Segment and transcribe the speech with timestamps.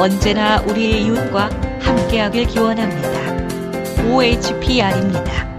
[0.00, 1.50] 언제나 우리의 이웃과
[1.82, 4.10] 함께하길 기원합니다.
[4.10, 5.50] OHPR입니다.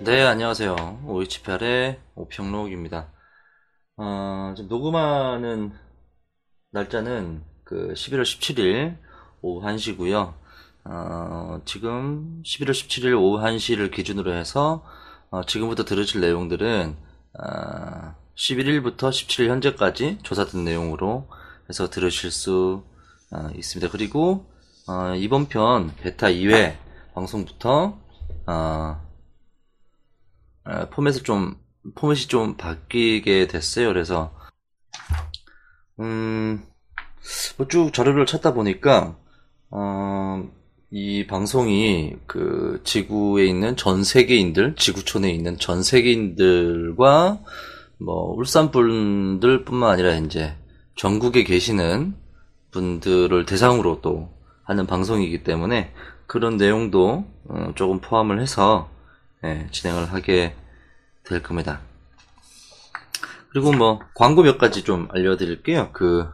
[0.00, 1.02] 네, 안녕하세요.
[1.06, 3.12] OHPR의 오평록입니다.
[3.98, 5.74] 어, 지금 녹음하는
[6.70, 8.96] 날짜는 그 11월 17일
[9.42, 10.32] 오후 1시고요.
[10.84, 14.82] 어, 지금 11월 17일 오후 1시를 기준으로 해서
[15.34, 16.96] 어, 지금부터 들으실 내용들은
[17.40, 21.28] 어, 11일부터 17일 현재까지 조사된 내용으로
[21.68, 22.84] 해서 들으실 수
[23.32, 23.90] 어, 있습니다.
[23.90, 24.46] 그리고
[24.86, 26.76] 어, 이번 편 베타 2회
[27.14, 27.98] 방송부터
[28.46, 29.00] 어,
[30.66, 31.56] 어, 포맷을 좀
[31.96, 33.88] 포맷이 좀 바뀌게 됐어요.
[33.88, 34.32] 그래서
[35.98, 36.64] 음,
[37.58, 39.16] 뭐 쭉 자료를 찾다 보니까
[39.70, 40.48] 어,
[40.96, 47.40] 이 방송이 그 지구에 있는 전 세계인들, 지구촌에 있는 전 세계인들과
[47.98, 50.54] 뭐 울산 분들뿐만 아니라 이제
[50.94, 52.14] 전국에 계시는
[52.70, 55.92] 분들을 대상으로 또 하는 방송이기 때문에
[56.28, 58.88] 그런 내용도 어, 조금 포함을 해서
[59.42, 60.54] 예, 진행을 하게
[61.24, 61.80] 될 겁니다.
[63.48, 65.90] 그리고 뭐 광고 몇 가지 좀 알려드릴게요.
[65.92, 66.28] 그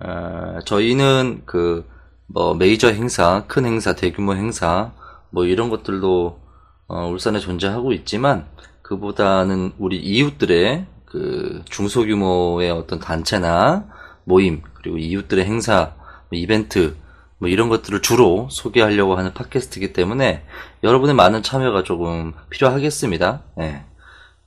[0.00, 1.97] 어, 저희는 그
[2.28, 4.92] 뭐 메이저 행사, 큰 행사, 대규모 행사
[5.30, 6.40] 뭐 이런 것들도
[6.86, 8.46] 어, 울산에 존재하고 있지만
[8.82, 13.86] 그보다는 우리 이웃들의 그 중소규모의 어떤 단체나
[14.24, 15.94] 모임 그리고 이웃들의 행사,
[16.30, 16.96] 뭐 이벤트
[17.38, 20.44] 뭐 이런 것들을 주로 소개하려고 하는 팟캐스트이기 때문에
[20.82, 23.42] 여러분의 많은 참여가 조금 필요하겠습니다.
[23.56, 23.84] 네.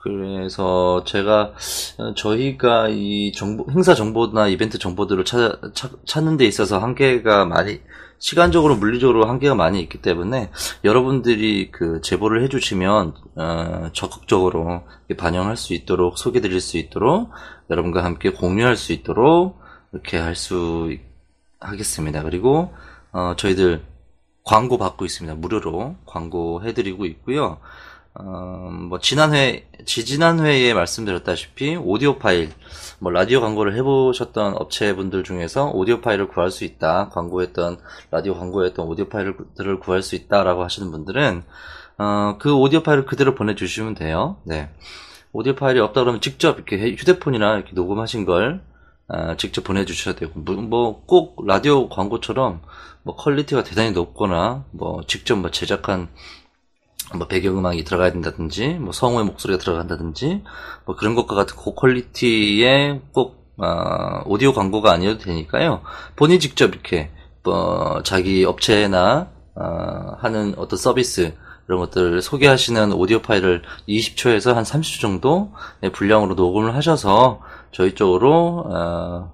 [0.03, 1.53] 그래서 제가
[1.97, 7.81] 어, 저희가 이 정보 행사 정보나 이벤트 정보들을 찾, 찾, 찾는 데 있어서 한계가 많이
[8.17, 10.51] 시간적으로 물리적으로 한계가 많이 있기 때문에
[10.83, 14.83] 여러분들이 그 제보를 해주시면 어, 적극적으로
[15.17, 17.29] 반영할 수 있도록 소개드릴 수 있도록
[17.69, 19.59] 여러분과 함께 공유할 수 있도록
[19.93, 20.95] 이렇게 할 수
[21.59, 22.23] 하겠습니다.
[22.23, 22.73] 그리고
[23.11, 23.83] 어, 저희들
[24.43, 25.35] 광고 받고 있습니다.
[25.35, 27.59] 무료로 광고 해드리고 있고요.
[28.13, 28.23] 어,
[28.89, 32.49] 뭐 지난 회 지지난 회에 말씀드렸다시피 오디오 파일
[32.99, 37.77] 뭐 라디오 광고를 해보셨던 업체분들 중에서 오디오 파일을 구할 수 있다 광고했던
[38.11, 41.43] 라디오 광고했던 오디오 파일들을 구할 수 있다라고 하시는 분들은
[41.99, 44.37] 어, 그 오디오 파일을 그대로 보내주시면 돼요.
[44.43, 44.69] 네.
[45.33, 48.61] 오디오 파일이 없다 그러면 직접 이렇게 휴대폰이나 이렇게 녹음하신 걸
[49.07, 52.61] 어, 직접 보내주셔야 되고 뭐 꼭 라디오 광고처럼
[53.03, 56.09] 뭐 quality가 대단히 높거나 뭐 직접 뭐 제작한
[57.15, 60.43] 뭐 배경음악이 들어가야 된다든지 뭐 성우의 목소리가 들어간다든지
[60.85, 65.81] 뭐 그런 것과 같은 고퀄리티의 꼭 어, 오디오 광고가 아니어도 되니까요
[66.15, 67.11] 본인 직접 이렇게
[67.43, 71.33] 뭐 자기 업체나 어, 하는 어떤 서비스
[71.67, 75.53] 이런 것들을 소개하시는 오디오 파일을 20초에서 한 30초 정도
[75.93, 77.41] 분량으로 녹음을 하셔서
[77.71, 79.31] 저희 쪽으로 어,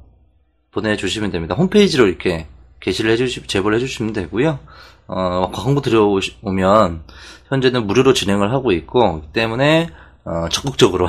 [0.71, 1.55] 보내주시면 됩니다.
[1.55, 2.47] 홈페이지로 이렇게
[2.79, 4.59] 게시를 해주시 제보를 해주시면 되고요.
[5.07, 7.03] 어, 광고 들어오면
[7.47, 9.89] 현재는 무료로 진행을 하고 있고 때문에
[10.25, 11.07] 어, 적극적으로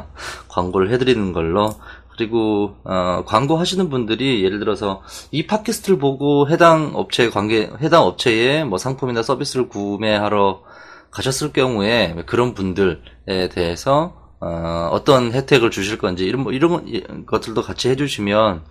[0.48, 1.74] 광고를 해드리는 걸로
[2.16, 5.02] 그리고 어, 광고 하시는 분들이 예를 들어서
[5.32, 10.62] 이 팟캐스트를 보고 해당 업체 관계 해당 업체의 뭐 상품이나 서비스를 구매하러
[11.10, 17.88] 가셨을 경우에 그런 분들에 대해서 어, 어떤 혜택을 주실 건지 이런 뭐 이런 것들도 같이
[17.88, 18.64] 해주시면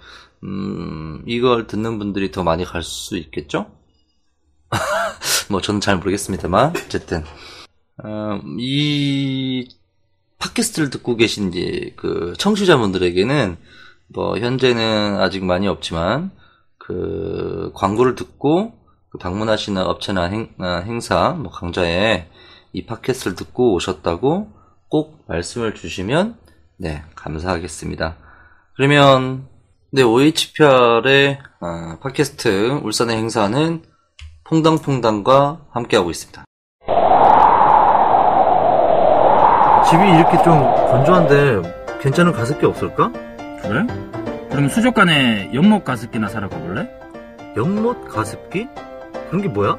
[0.44, 3.79] 음, 이걸 듣는 분들이 더 많이 갈 수 있겠죠?
[5.50, 7.24] 뭐 저는 잘 모르겠습니다만 어쨌든
[8.04, 9.68] 어, 이
[10.40, 13.58] 팟캐스트를 듣고 계신 이제 그 청취자분들에게는
[14.08, 16.32] 뭐 현재는 아직 많이 없지만
[16.78, 18.74] 그 광고를 듣고
[19.10, 22.28] 그 방문하시는 업체나 행, 아, 행사 뭐 강좌에
[22.74, 24.52] 이 팟캐스트를 듣고 오셨다고
[24.88, 26.38] 꼭 말씀을 주시면
[26.78, 28.18] 네 감사하겠습니다.
[28.76, 29.48] 그러면
[29.92, 33.84] 네 OHPR의 아, 팟캐스트 울산의 행사는
[34.50, 36.44] 퐁당퐁당과 함께하고 있습니다.
[39.88, 43.12] 집이 이렇게 좀 건조한데 괜찮은 가습기 없을까?
[43.62, 43.86] 그래?
[44.50, 46.90] 그럼 수족관에 연못 가습기나 사러 가볼래?
[47.58, 48.68] 연못 가습기?
[49.28, 49.78] 그런 게 뭐야?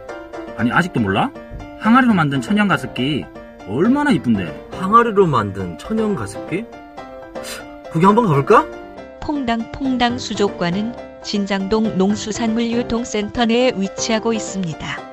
[0.56, 1.32] 아니 아직도 몰라?
[1.80, 3.24] 항아리로 만든 천연 가습기
[3.68, 4.68] 얼마나 이쁜데?
[4.78, 6.64] 항아리로 만든 천연 가습기?
[7.92, 8.66] 거기 한번 가볼까?
[9.20, 15.10] 퐁당퐁당 수족관은 진장동 농수산물유통센터 내에 위치하고 있습니다.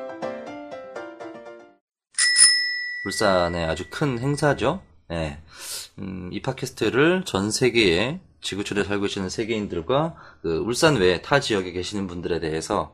[3.06, 4.82] 울산의 아주 큰 행사죠.
[5.10, 5.40] 네.
[6.00, 12.08] 음, 이 팟캐스트를 전 세계에 지구촌에 살고 계시는 세계인들과 그 울산 외 타 지역에 계시는
[12.08, 12.94] 분들에 대해서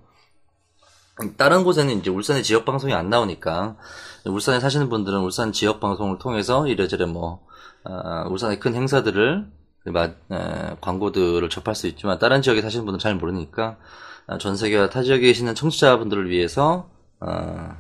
[1.38, 3.76] 다른 곳에는 이제 울산의 지역 방송이 안 나오니까
[4.26, 7.46] 울산에 사시는 분들은 울산 지역 방송을 통해서 이래저래 뭐
[7.84, 9.63] 어, 울산의 큰 행사들을 그
[10.82, 13.78] 광고들을 접할 수 있지만 다른 지역에 사시는 분들은 잘 모르니까
[14.28, 16.90] 어, 전 세계와 타 지역에 계시는 청취자분들을 위해서
[17.20, 17.76] 어,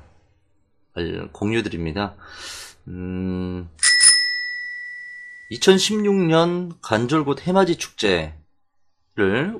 [0.95, 2.15] 알- 공유드립니다.
[2.89, 3.69] 음,
[5.51, 8.33] 2016년 간절곶 해맞이 축제를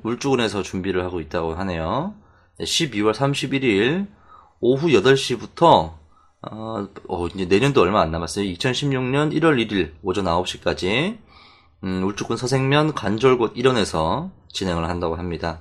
[0.03, 2.15] 울주군에서 준비를 하고 있다고 하네요.
[2.59, 4.07] 12월 31일
[4.59, 5.93] 오후 8시부터
[6.51, 8.45] 어, 어, 이제 내년도 얼마 안 남았어요.
[8.45, 11.17] 2016년 1월 1일 오전 9시까지
[11.83, 15.59] 음, 울주군 서생면 간절곶 일원에서 진행을 한다고 합니다.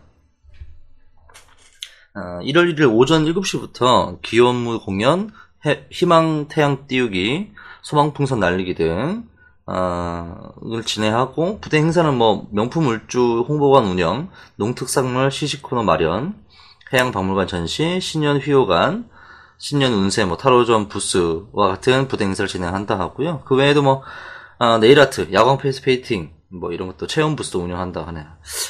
[2.15, 5.31] 어, 1월 1일 오전 7시부터 기원무 공연,
[5.67, 7.53] 해- 희망 태양 띄우기,
[7.83, 9.25] 소망풍선 날리기 등
[9.67, 16.35] 어, 을 진행하고 부대 행사는 뭐 명품 울주 홍보관 운영, 농특산물 시식 코너 마련,
[16.93, 19.09] 해양 박물관 전시, 신년 휘호관,
[19.59, 23.43] 신년 운세, 뭐 타로점 부스와 같은 부대 행사를 진행한다 하고요.
[23.47, 24.03] 그 외에도 뭐
[24.65, 28.25] 아, 네일아트, 야광 face painting, 뭐 이런 것도 체험 부스도 운영한다 하네요.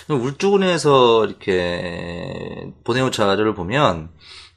[0.09, 4.09] 울주군에서 이렇게 보내온 자료를 보면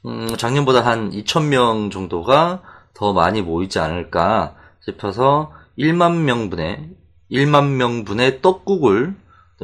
[0.06, 2.62] 음, 작년보다 한 2,000명 정도가
[2.94, 6.88] 더 많이 모이지 않을까 싶어서 1만 명분의
[7.30, 9.14] 1만 명분의 떡국을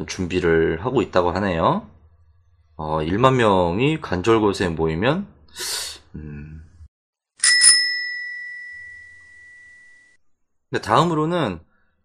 [0.05, 1.87] 준비를 하고 있다고 하네요.
[2.75, 5.25] 어, 1만 명이 간절곶에 모이면
[6.13, 6.53] 음.
[10.62, 11.59] 근데 다음으로는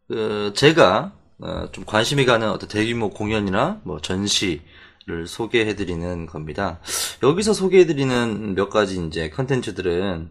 [0.09, 6.81] 그 제가 어, 좀 관심이 가는 어떤 대규모 공연이나 뭐 전시를 소개해드리는 겁니다.
[7.23, 10.31] 여기서 소개해드리는 몇 가지 이제 컨텐츠들은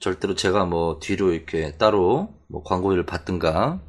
[0.00, 3.80] 절대로 제가 뭐 뒤로 이렇게 따로 뭐 광고를 받든가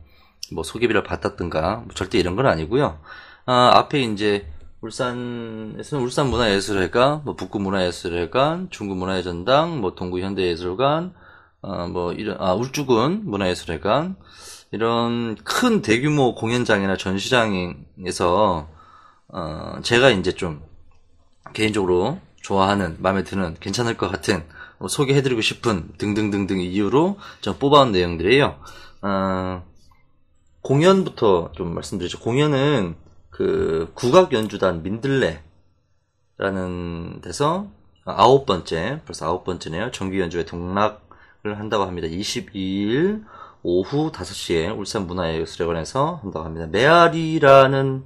[0.53, 2.99] 뭐 소개비를 받았든가 뭐 절대 이런 건 아니고요.
[3.45, 4.47] 아, 앞에 이제
[4.81, 11.13] 울산에서는 울산문화예술회관, 뭐 북구문화예술회관, 중구문화예전당, 뭐 동구현대예술관,
[11.61, 14.15] 어, 뭐 이런 아 울주군 문화예술회관
[14.71, 18.69] 이런 큰 대규모 공연장이나 전시장에서
[19.27, 20.61] 어, 제가 이제 좀
[21.53, 24.43] 개인적으로 좋아하는 마음에 드는 괜찮을 것 같은
[24.77, 28.59] 뭐 소개해드리고 싶은 등등등등 이유로 좀 뽑아온 내용들이에요.
[29.01, 29.63] 어,
[30.61, 32.19] 공연부터 좀 말씀드리죠.
[32.19, 32.95] 공연은
[33.29, 35.41] 그 국악 연주단 민들레라는
[37.21, 37.67] 데서
[38.05, 39.91] 아홉 번째, 벌써 아홉 번째네요.
[39.91, 41.08] 정규 연주회 동락을
[41.43, 42.07] 한다고 합니다.
[42.07, 43.23] 22일
[43.63, 46.67] 오후 5시에 울산 문화예술회관에서 한다고 합니다.
[46.67, 48.05] 메아리라는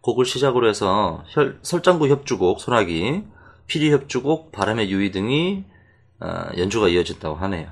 [0.00, 3.24] 곡을 시작으로 해서 혈- 설장구 협주곡, 소나기,
[3.66, 5.64] 피리 협주곡, 바람의 유의 등이
[6.20, 7.70] 어, 연주가 이어진다고 하네요.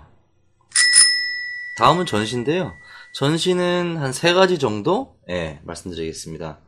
[1.78, 2.72] 다음은 전시인데요.
[3.14, 6.58] 전시는 한 세 가지 정도 예, 말씀드리겠습니다.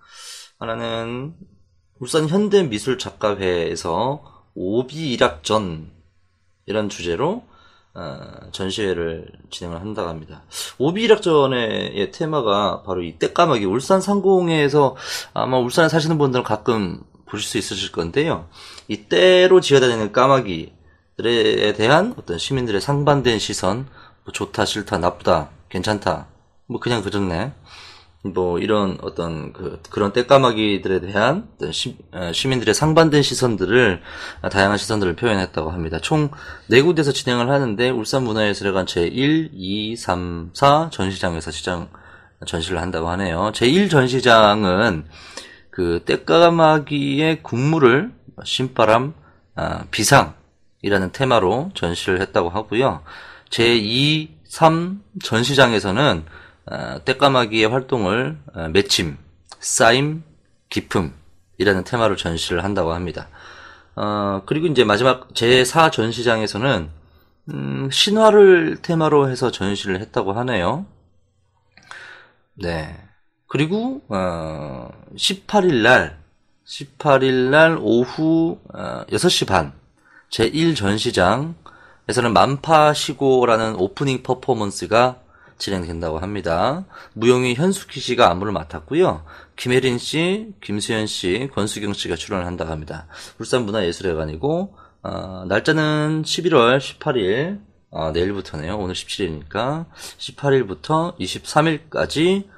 [0.58, 1.34] 하나는
[1.98, 5.90] 울산 현대미술작가회에서 오비일학전
[6.66, 7.44] 이런 주제로
[7.94, 8.18] 어,
[8.52, 10.42] 전시회를 진행을 한다고 합니다.
[10.78, 14.96] 오비일학전의 테마가 바로 이 때까마귀 울산 상공에서
[15.34, 18.48] 아마 울산에 사시는 분들은 가끔 보실 수 있으실 건데요.
[18.88, 23.86] 이 때로 지어다니는 까마귀들에 대한 어떤 시민들의 상반된 시선,
[24.24, 26.28] 뭐 좋다, 싫다, 나쁘다, 괜찮다,
[26.66, 27.52] 뭐 그냥 그렇네.
[28.24, 31.96] 뭐 이런 어떤 그 그런 떼까마귀들에 대한 시,
[32.46, 34.00] 민들의 상반된 시선들을
[34.42, 35.98] 아, 다양한 시선들을 표현했다고 합니다.
[35.98, 41.88] 총네 군데서 진행을 하는데 울산 문화예술회관 제1, 2, 3, 4 전시장에서 시장
[42.46, 43.50] 전시를 한다고 하네요.
[43.54, 45.04] 제1 전시장은
[45.70, 48.12] 그 떼까마귀의 군무를
[48.44, 49.14] 신바람
[49.56, 53.02] 아, 비상이라는 테마로 전시를 했다고 하고요.
[53.50, 56.24] 제2, 3 전시장에서는
[56.70, 59.16] 어, 떼까마귀의 활동을 어, 맺힘,
[59.58, 60.22] 쌓임,
[60.68, 63.28] 기품이라는 테마로 전시를 한다고 합니다.
[63.94, 66.90] 어, 그리고 이제 마지막 제4 전시장에서는
[67.48, 70.86] 음, 신화를 테마로 해서 전시를 했다고 하네요.
[72.54, 72.96] 네.
[73.48, 76.18] 그리고 어, 18일 날
[76.64, 79.72] 18일 날 오후 어, 6시 반
[80.30, 85.21] 제1 전시장에서는 만파시고라는 오프닝 퍼포먼스가
[85.62, 86.84] 진행된다고 합니다.
[87.14, 89.24] 무용이 현숙희 씨가 안무를 맡았고요.
[89.54, 93.06] 김혜린 씨, 김수현 씨, 권수경 씨가 출연을 한다고 합니다.
[93.38, 98.76] 울산문화예술회관이고 어, 날짜는 11월 18일 어, 내일부터네요.
[98.76, 99.86] 오늘 17일이니까
[100.18, 102.48] 18일부터 23일까지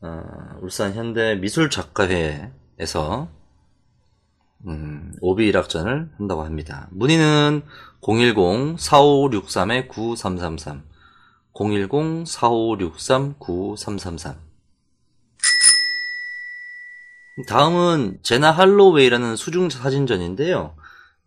[0.00, 0.24] 어,
[0.60, 3.28] 울산 현대 미술작가회에서
[4.66, 6.88] 음, 오비일학전을 한다고 합니다.
[6.90, 7.62] 문의는
[8.02, 10.89] 010-4563-9333
[11.54, 14.50] 010-4563-9333
[17.46, 20.74] 다음은 제나 할로웨이라는 수중 사진전인데요.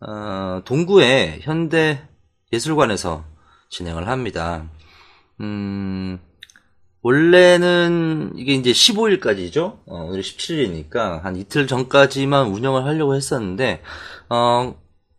[0.00, 2.06] 어, 동구의 현대
[2.52, 3.24] 예술관에서
[3.70, 4.68] 진행을 합니다.
[5.40, 6.20] 음,
[7.02, 9.78] 원래는 이게 이제 15일까지죠.
[9.86, 13.82] 어, 오늘 17일이니까 한 이틀 전까지만 운영을 하려고 했었는데,
[14.28, 14.74] 어,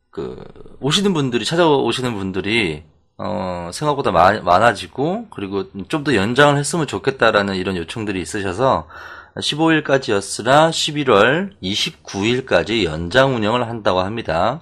[0.09, 0.41] 그,
[0.79, 2.83] 오시는 분들이, 찾아오시는 분들이,
[3.17, 8.87] 어, 생각보다 마- 많아지고, 그리고 좀 더 연장을 했으면 좋겠다라는 이런 요청들이 있으셔서,
[9.41, 14.61] 15일까지였으나 11월 29일까지 연장 운영을 한다고 합니다.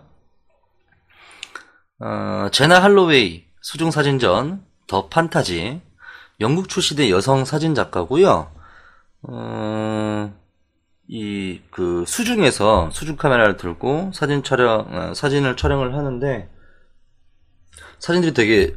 [1.99, 5.81] 어, 제나 할로웨이 수중 사진전 더 판타지
[6.41, 8.51] 영국 출신의 여성 사진 작가고요.
[9.23, 10.33] 어,
[11.09, 16.49] 이 그 수중에서 수중 카메라를 들고 사진 촬영 어, 사진을 촬영을 하는데
[17.99, 18.75] 사진들이 되게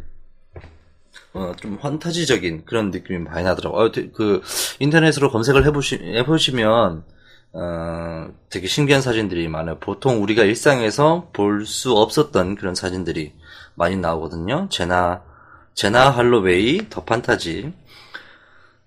[1.35, 3.81] 어, 좀 환타지적인 그런 느낌이 많이 나더라고요.
[3.85, 4.41] 어, 되- 그
[4.79, 7.05] 인터넷으로 검색을 해보시 해보시면
[7.53, 9.79] 어, 되게 신기한 사진들이 많아요.
[9.79, 13.35] 보통 우리가 일상에서 볼 수 없었던 그런 사진들이
[13.75, 14.69] 많이 나오거든요.
[14.71, 15.23] 제나,
[15.75, 17.73] 제나 할로웨이, 더 판타지.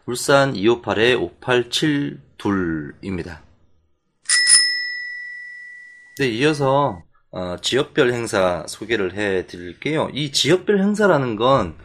[0.05, 3.39] 울산 258-5872입니다.
[6.19, 10.11] 네, 이어서 어, 지역별 행사 소개를 해 드릴게요.
[10.13, 11.79] 이 지역별 행사라는 건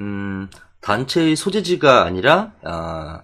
[0.00, 0.48] 음,
[0.80, 3.22] 단체의 소재지가 아니라 아,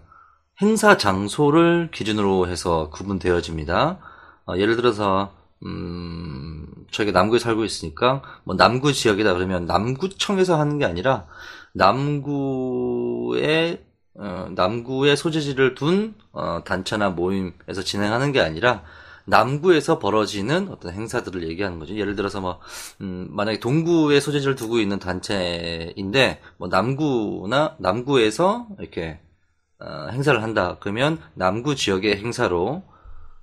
[0.60, 3.98] 행사 장소를 기준으로 해서 구분되어집니다.
[4.46, 5.32] 어, 예를 들어서
[5.64, 11.26] 음, 저희가 남구에 살고 있으니까 뭐 남구 지역이다 그러면 남구청에서 하는 게 아니라
[11.74, 12.72] 남구에
[14.14, 18.82] 어, 남구에 소재지를 둔 어, 단체나 모임에서 진행하는 게 아니라
[19.26, 21.96] 남구에서 벌어지는 어떤 행사들을 얘기하는 거죠.
[21.96, 22.60] 예를 들어서 뭐
[23.00, 29.20] 음, 만약에 동구에 소재지를 두고 있는 단체인데 뭐 남구나 남구에서 이렇게
[29.80, 30.76] 어, 행사를 한다.
[30.80, 32.84] 그러면 남구 지역의 행사로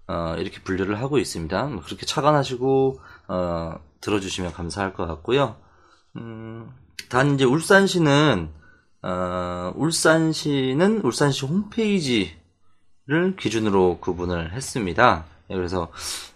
[0.08, 1.66] 어, 이렇게 분류를 하고 있습니다.
[1.66, 5.58] 뭐 그렇게 착안하시고 어, 들어주시면 감사할 것 같고요.
[6.16, 6.70] 음,
[7.10, 8.50] 단 이제 울산시는
[9.02, 12.36] 어, 울산시는 울산시 홈페이지를
[13.38, 15.26] 기준으로 구분을 했습니다.
[15.50, 15.90] 예, 그래서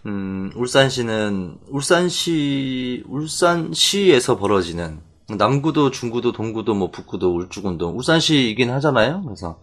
[0.06, 9.24] 음, 울산시는 울산시 울산시에서 벌어지는 남구도 중구도 동구도 뭐 북구도 울주군도 울산시이긴 하잖아요.
[9.24, 9.60] 그래서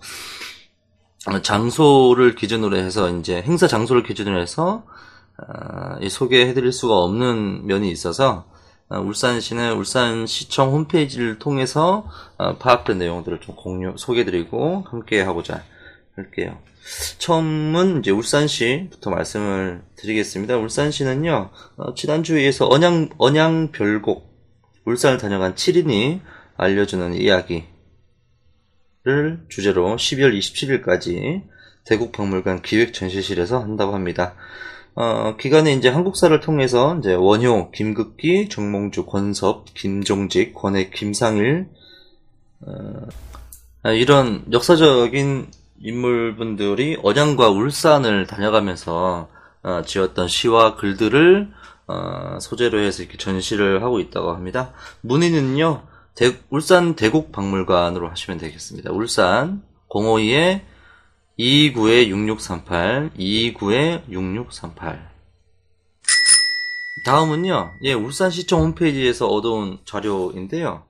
[1.26, 4.84] 어, 장소를 기준으로 해서 이제 행사 장소를 기준으로 해서
[5.38, 8.46] 어, 이 소개해드릴 수가 없는 면이 있어서
[8.88, 15.62] 어, 울산시는 울산시청 홈페이지를 통해서 어, 파악된 내용들을 좀 공유 소개드리고 함께 하고자
[16.16, 16.58] 할게요.
[17.18, 20.56] 처음은 이제 울산시부터 말씀을 드리겠습니다.
[20.56, 24.30] 울산시는요 어, 지난주에서 언양 언양 별곡
[24.84, 26.20] 울산을 다녀간 7인이
[26.56, 27.64] 알려주는 이야기
[29.02, 31.44] 를 주제로 12월 27일까지
[31.86, 34.34] 대국박물관 기획 전시실에서 한다고 합니다.
[34.94, 41.68] 어, 기간에 이제 한국사를 통해서 이제 원효, 김극기, 정몽주, 권섭, 김종직, 권해, 김상일
[42.60, 43.08] 어,
[43.82, 45.50] 아, 이런 역사적인
[45.82, 49.28] 인물분들이 언양과 울산을 다녀가면서
[49.62, 51.50] 어, 지었던 시와 글들을
[51.86, 54.72] 어, 소재로 해서 이렇게 전시를 하고 있다고 합니다.
[55.02, 55.82] 문의는요.
[56.14, 58.92] 대- 울산 대국박물관으로 하시면 되겠습니다.
[58.92, 60.62] 울산 052에
[61.38, 65.10] 229에 6638, 229에 6638.
[67.06, 70.84] 다음은요, 예, 울산시청 홈페이지에서 얻어온 자료인데요.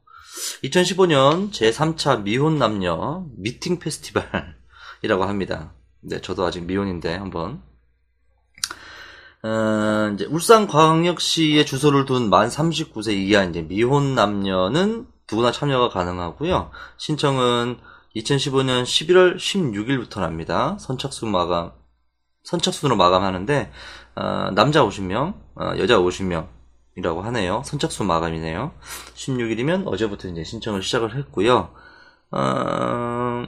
[0.65, 4.25] 2015년 제3차 미혼남녀 미팅 페스티벌
[5.03, 5.73] 이라고 합니다.
[6.01, 7.63] 네, 저도 아직 미혼인데 한번.
[9.43, 16.71] 어, 이제 울산광역시에 주소를 둔 만 39세 이하 이제 미혼 남녀는 누구나 참여가 가능하고요.
[16.99, 17.79] 신청은
[18.17, 20.77] 2015년 11월 16일부터 납니다.
[20.79, 21.73] 선착순 마감,
[22.43, 23.73] 선착순으로 마감하는데
[24.17, 26.49] 어, 남자 50명, 어, 여자 50명
[26.97, 27.63] 이라고 하네요.
[27.65, 28.73] 선착순 마감이네요.
[29.15, 31.73] 16일이면 어제부터 이제 신청을 시작을 했고요.
[32.33, 33.47] 어,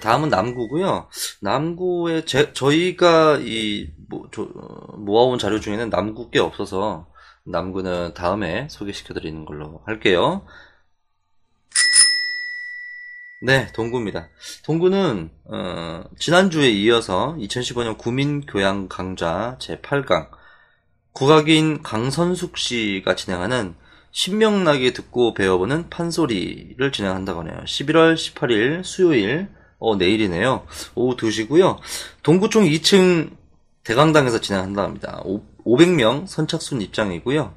[0.00, 1.08] 다음은 남구고요.
[1.40, 4.46] 남구에 제, 저희가 이 모, 조,
[4.96, 7.06] 모아온 자료 중에는 남구 게 없어서
[7.44, 10.46] 남구는 다음에 소개시켜드리는 걸로 할게요.
[13.44, 14.28] 네, 동구입니다.
[14.64, 20.28] 동구는 어, 지난주에 이어서 2015년 구민교양 강좌 제8강
[21.12, 23.74] 국악인 강선숙 씨가 진행하는
[24.12, 27.64] 신명나게 듣고 배워보는 판소리를 진행한다고 하네요.
[27.64, 29.48] 11월 18일 수요일
[29.82, 30.64] 어, 내일이네요.
[30.94, 31.78] 오후 2시고요.
[32.22, 33.32] 동구청 2층
[33.82, 35.20] 대강당에서 진행한다 합니다.
[35.64, 37.52] 500명 선착순 입장이고요.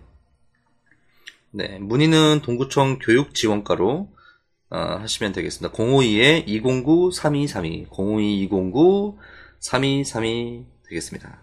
[1.51, 4.09] 네, 문의는 동구청 교육지원과로
[4.71, 5.77] 어, 하시면 되겠습니다.
[5.77, 7.89] 052-209-3232
[9.61, 11.38] 052-209-3232 되겠습니다.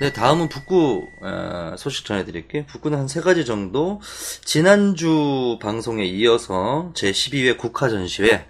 [0.00, 2.64] 네, 다음은 북구 어, 소식 전해드릴게요.
[2.66, 4.00] 북구는 한 세 가지 정도.
[4.46, 8.46] 지난주 방송에 이어서 제12회 국화전시회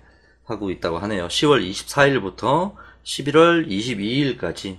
[0.47, 1.29] 하고 있다고 하네요.
[1.29, 4.79] 10월 24일부터 11월 22일까지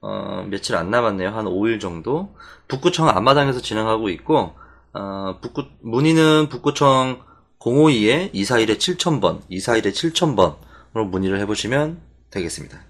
[0.00, 1.30] 어, 며칠 안 남았네요.
[1.30, 2.34] 한 5일 정도.
[2.68, 4.54] 북구청 앞마당에서 진행하고 있고
[4.92, 7.22] 어, 북구 문의는 북구청
[7.58, 12.00] 052에 241에 7000번, 241에 7000번으로 문의를 해보시면
[12.30, 12.80] 되겠습니다.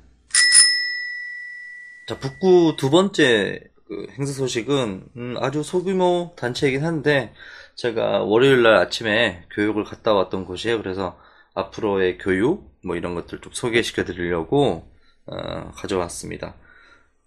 [2.06, 7.32] 자, 북구 두 번째 그 행사 소식은 음, 아주 소규모 단체이긴 한데
[7.74, 10.78] 제가 월요일 날 아침에 교육을 갔다 왔던 곳이에요.
[10.78, 11.18] 그래서
[11.56, 14.88] 앞으로의 교육 뭐 이런 것들 좀 소개시켜 드리려고
[15.26, 16.54] 어, 가져왔습니다.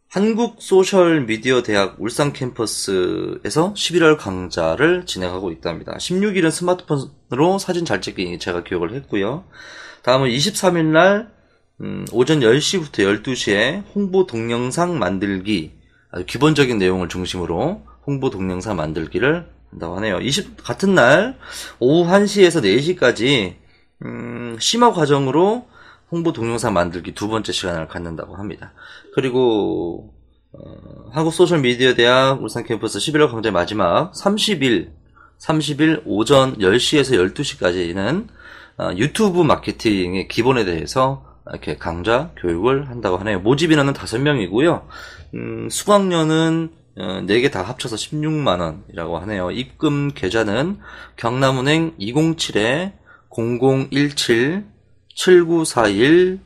[0.08, 5.96] 한국 소셜 미디어 대학 울산 캠퍼스에서 11월 강좌를 진행하고 있답니다.
[5.98, 9.46] 16일은 스마트폰으로 사진 잘 찍기 제가 기억을 했고요.
[10.04, 11.32] 다음은 23일 날
[11.82, 15.74] 음, 오전 10시부터 12시에 홍보 동영상 만들기
[16.12, 20.20] 아주 기본적인 내용을 중심으로 홍보 동영상 만들기를 한다고 하네요.
[20.20, 21.38] 20 같은 날
[21.80, 23.56] 오후 1시에서 4시까지
[24.06, 25.68] 음, 심화 과정으로
[26.12, 28.74] 홍보 동영상 만들기 두 번째 시간을 갖는다고 합니다.
[29.14, 30.14] 그리고
[30.52, 34.92] 어, 한국 소셜미디어 대학 울산 캠퍼스 11월 강좌 마지막 30일
[35.40, 38.28] 30일 오전 10시에서 12시까지는
[38.78, 43.40] 어, 유튜브 마케팅의 기본에 대해서 이렇게 강좌 교육을 한다고 하네요.
[43.40, 44.86] 모집 인원은 5명이고요.
[45.36, 49.52] 음, 수강료는 어, 4개 다 합쳐서 16만원이라고 하네요.
[49.52, 50.80] 입금 계좌는
[51.16, 52.94] 경남은행 207에
[53.30, 54.64] 0017
[55.16, 56.40] 794100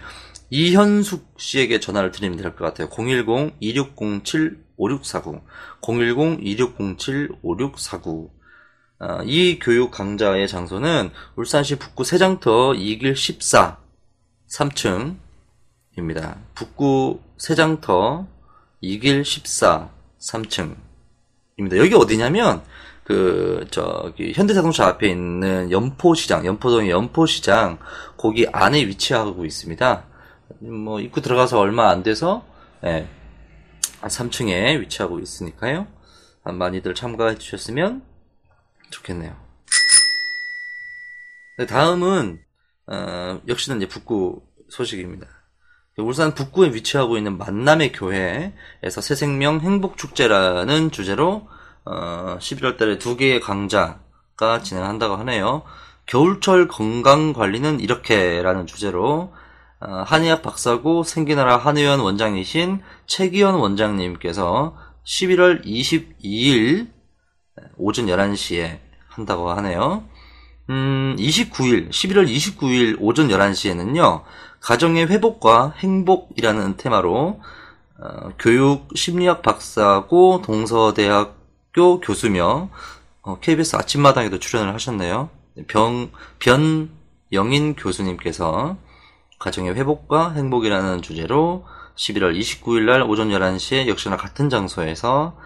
[0.51, 2.91] 이현숙 씨에게 전화를 드리면 될 것 같아요.
[2.91, 5.41] 010-2607-5649
[5.81, 8.29] 010-2607-5649 어,
[9.25, 13.79] 이 교육 강좌의 장소는 울산시 북구 세장터 2길 14
[14.49, 16.37] 3층입니다.
[16.55, 18.27] 북구 세장터
[18.83, 21.77] 2길 14 3층입니다.
[21.77, 22.63] 여기 어디냐면
[23.05, 27.79] 그 저기 현대자동차 앞에 있는 연포시장, 연포동의 연포시장
[28.17, 30.05] 거기 안에 위치하고 있습니다.
[30.61, 32.45] 뭐 입구 들어가서 얼마 안 돼서
[32.85, 33.07] 예,
[34.01, 35.87] 3층에 위치하고 있으니까요.
[36.45, 38.03] 많이들 참가해 주셨으면
[38.95, 39.37] 좋겠네요.
[41.59, 42.41] 네, 다음은
[42.87, 45.27] 어, 역시나 이제 북구 소식입니다.
[45.99, 51.49] 울산 북구에 위치하고 있는 만남의 교회에서 새생명 행복축제라는 주제로
[51.85, 55.63] 어, 11월 달에 두 개의 강좌가 진행한다고 하네요.
[56.07, 59.33] 겨울철 건강관리는 이렇게라는 주제로
[59.81, 66.94] 어, 한의학 박사고 생기나라 한의원 원장이신 최기현 원장님께서 11월 22일
[67.77, 70.05] 오전 11시에 한다고 하네요.
[70.71, 74.23] 음, 29일, 11월 29일 오전 11시에는요,
[74.61, 77.41] 가정의 회복과 행복이라는 테마로,
[77.99, 82.71] 어, 교육 심리학 박사고 동서대학교 교수며,
[83.23, 85.29] 어, KBS 아침마당에도 출연을 하셨네요.
[85.69, 88.77] 병, 변영인 교수님께서
[89.39, 95.37] 가정의 회복과 행복이라는 주제로 11월 29일 날 오전 11시에 역시나 같은 장소에서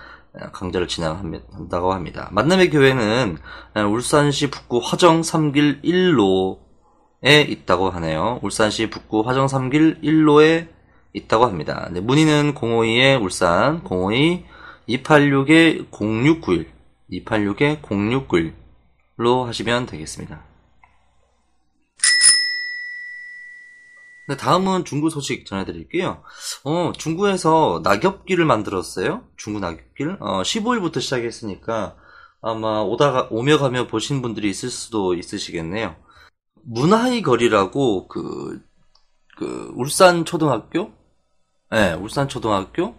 [0.53, 2.29] 강좌를 진행한다고 합니다.
[2.33, 3.39] 만남의 교회는
[3.75, 8.41] 울산시 북구 화정 3길 1로에 있다고 하네요.
[8.43, 10.69] 울산시 북구 화정 3길 1로에
[11.13, 11.89] 있다고 합니다.
[11.91, 14.45] 네, 문의는 052의 울산 052
[14.89, 16.71] 286의 0691
[17.13, 20.45] 286의 0691로 하시면 되겠습니다.
[24.29, 26.23] 네, 다음은 중구 소식 전해드릴게요.
[26.65, 29.23] 어, 중구에서 낙엽길을 만들었어요.
[29.39, 30.19] 중구 낙엽길.
[30.21, 31.97] 어, 15일부터 시작했으니까
[32.43, 35.97] 아마 오다가, 오며 가며 보신 분들이 있을 수도 있으시겠네요.
[36.63, 38.61] 문화의 거리라고 그,
[39.39, 40.93] 그, 울산 초등학교?
[41.71, 42.97] 네, 울산 초등학교?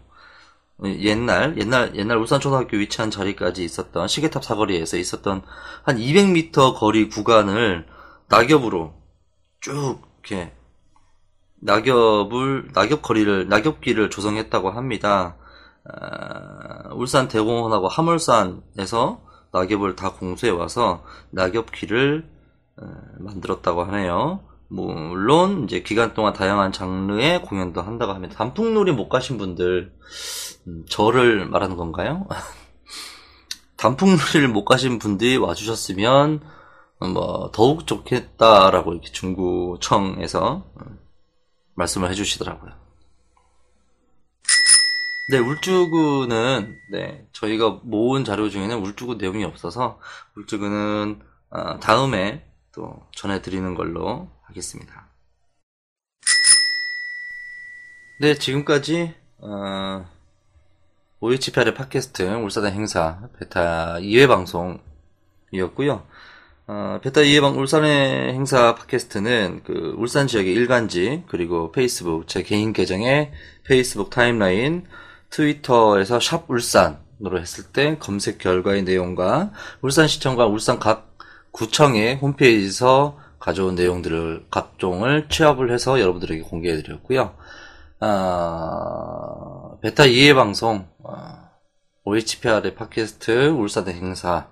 [0.84, 5.44] 옛날, 옛날, 옛날 울산 초등학교 위치한 자리까지 있었던 시계탑 사거리에서 있었던
[5.84, 7.86] 한 200m 거리 구간을
[8.30, 8.96] 낙엽으로
[9.60, 10.54] 쭉 이렇게
[11.62, 15.38] 낙엽을 낙엽 거리를 낙엽길을 조성했다고 합니다.
[15.86, 22.30] 어, 울산 대공원하고 화물산에서 낙엽을 다 공수해 와서 낙엽길을
[22.82, 22.86] 어,
[23.20, 24.42] 만들었다고 하네요.
[24.68, 28.36] 물론 이제 기간 동안 다양한 장르의 공연도 한다고 합니다.
[28.36, 29.92] 단풍놀이 못 가신 분들
[30.68, 32.28] 음, 저를 말하는 건가요?
[33.78, 36.42] 단풍놀이를 못 가신 분들이 와주셨으면
[37.14, 40.66] 뭐 더욱 좋겠다라고 이렇게 중구청에서
[41.80, 42.72] 말씀을 해주시더라고요.
[45.32, 50.00] 네, 울주구는 네 저희가 모은 자료 중에는 울주구 내용이 없어서
[50.36, 55.08] 울주구는 어, 다음에 또 전해드리는 걸로 하겠습니다.
[58.22, 60.06] 네, 지금까지 어,
[61.22, 66.08] OHPR의 팟캐스트 울산의 행사 베타 2회 방송이었고요.
[66.72, 72.74] 어, 베타 2회 방 울산의 행사 팟캐스트는 그 울산 지역의 일간지 그리고 페이스북 제 개인
[72.74, 73.32] 계정의
[73.66, 74.86] 페이스북 타임라인
[75.32, 79.52] 트위터에서 샵 울산으로 했을 때 검색 결과의 내용과
[79.82, 81.18] 울산시청과 울산 각
[81.54, 87.34] 구청의 홈페이지에서 가져온 내용들을 각종을 취합을 해서 여러분들에게 공개해 드렸고요.
[88.00, 91.50] 아, 베타 2회 방송 어,
[92.04, 94.50] OHPR의 팟캐스트 울산의 행사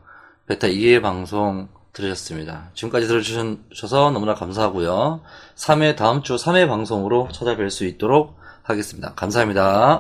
[0.47, 2.69] 베타 2회 방송 들으셨습니다.
[2.75, 5.21] 지금까지 들어주셔서 너무나 감사하고요.
[5.55, 9.13] 3회 다음 주 3회 방송으로 찾아뵐 수 있도록 하겠습니다.
[9.15, 9.95] 감사합니다.